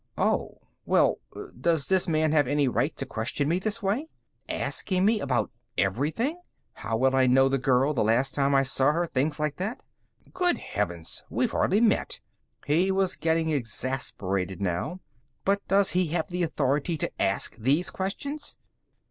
Oh? 0.17 0.57
Well, 0.87 1.19
does 1.55 1.85
this 1.85 2.07
man 2.07 2.31
have 2.31 2.47
any 2.47 2.67
right 2.67 2.97
to 2.97 3.05
question 3.05 3.47
me 3.47 3.59
this 3.59 3.83
way? 3.83 4.09
Asking 4.49 5.05
me? 5.05 5.19
About 5.19 5.51
everything!... 5.77 6.41
How 6.73 6.97
well 6.97 7.15
I 7.15 7.27
know 7.27 7.47
the 7.47 7.59
girl, 7.59 7.93
the 7.93 8.03
last 8.03 8.33
time 8.33 8.55
I 8.55 8.63
saw 8.63 8.93
her 8.93 9.05
things 9.05 9.39
like 9.39 9.57
that. 9.57 9.83
Good 10.33 10.57
heavens, 10.57 11.21
we've 11.29 11.51
hardly 11.51 11.81
met!" 11.81 12.19
He 12.65 12.89
was 12.89 13.15
getting 13.15 13.51
exasperated 13.51 14.59
now. 14.59 15.01
"But 15.45 15.67
does 15.67 15.91
he 15.91 16.07
have 16.07 16.29
the 16.29 16.41
authority 16.41 16.97
to 16.97 17.21
ask 17.21 17.57
these 17.57 17.91
questions? 17.91 18.55